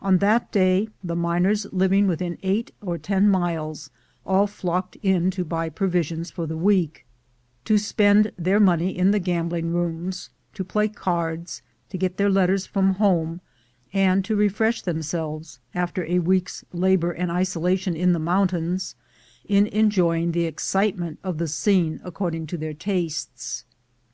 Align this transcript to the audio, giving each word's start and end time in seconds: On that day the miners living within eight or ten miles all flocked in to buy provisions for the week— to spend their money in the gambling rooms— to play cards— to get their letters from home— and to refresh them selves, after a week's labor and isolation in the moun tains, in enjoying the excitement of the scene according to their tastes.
On 0.00 0.16
that 0.16 0.50
day 0.50 0.88
the 1.04 1.14
miners 1.14 1.66
living 1.74 2.06
within 2.06 2.38
eight 2.42 2.70
or 2.80 2.96
ten 2.96 3.28
miles 3.28 3.90
all 4.24 4.46
flocked 4.46 4.96
in 5.02 5.30
to 5.32 5.44
buy 5.44 5.68
provisions 5.68 6.30
for 6.30 6.46
the 6.46 6.56
week— 6.56 7.04
to 7.66 7.76
spend 7.76 8.32
their 8.38 8.60
money 8.60 8.96
in 8.96 9.10
the 9.10 9.18
gambling 9.18 9.70
rooms— 9.74 10.30
to 10.54 10.64
play 10.64 10.88
cards— 10.88 11.60
to 11.90 11.98
get 11.98 12.16
their 12.16 12.30
letters 12.30 12.64
from 12.64 12.94
home— 12.94 13.42
and 13.92 14.24
to 14.24 14.36
refresh 14.36 14.80
them 14.80 15.02
selves, 15.02 15.58
after 15.74 16.02
a 16.06 16.18
week's 16.18 16.64
labor 16.72 17.12
and 17.12 17.30
isolation 17.30 17.94
in 17.94 18.14
the 18.14 18.18
moun 18.18 18.48
tains, 18.48 18.94
in 19.44 19.66
enjoying 19.66 20.32
the 20.32 20.44
excitement 20.46 21.18
of 21.22 21.36
the 21.36 21.46
scene 21.46 22.00
according 22.04 22.46
to 22.46 22.56
their 22.56 22.72
tastes. 22.72 23.66